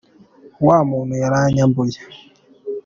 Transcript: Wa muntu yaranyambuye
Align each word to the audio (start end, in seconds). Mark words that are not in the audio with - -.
Wa 0.65 0.77
muntu 0.89 1.13
yaranyambuye 1.21 1.97